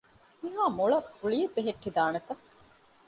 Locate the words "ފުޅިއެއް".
1.17-1.53